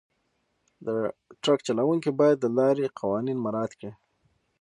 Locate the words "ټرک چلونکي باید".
1.41-2.37